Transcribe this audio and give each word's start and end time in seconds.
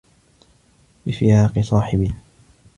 بِفِرَاقِ 1.05 1.59
صَاحِبٍ 1.59 2.13